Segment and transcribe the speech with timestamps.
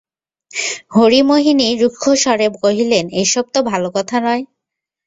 [0.91, 4.43] হরিমোহিনী রুক্ষ স্বরে কহিলেন, এ-সব তো ভালো কথা নয়।